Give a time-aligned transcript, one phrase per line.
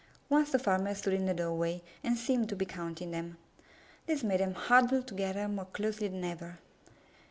[0.29, 3.37] Once the farmer stood in the doorway and seemed to be counting them.
[4.07, 6.57] This made them huddle together more closely than ever.